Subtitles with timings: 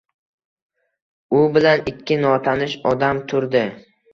[1.39, 3.63] U bilan ikki notanish odam turdi.